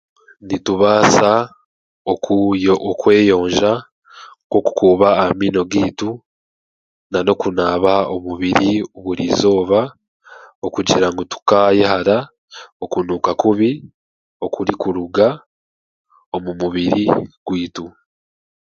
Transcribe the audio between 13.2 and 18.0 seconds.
kubi okurikuruga omu mubiri gwaitu